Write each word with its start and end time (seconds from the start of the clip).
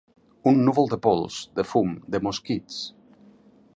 Un 0.51 0.55
núvol 0.69 0.89
de 0.93 0.97
pols, 1.03 1.37
de 1.59 1.67
fum, 1.73 1.93
de 2.17 2.23
mosquits. 2.29 2.81